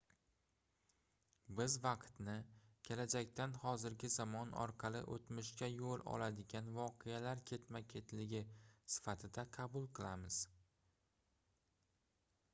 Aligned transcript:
biz 1.57 1.73
vaqtni 1.81 2.33
kelajakdan 2.87 3.51
hozirgi 3.65 4.07
zamon 4.13 4.53
orqali 4.63 5.01
oʻtmishga 5.17 5.69
yoʻl 5.73 6.03
oladigan 6.15 6.71
voqealar 6.79 7.43
ketma-ketligi 7.51 8.39
sifatida 8.95 9.45
qabul 9.59 9.85
qilamiz 10.01 10.41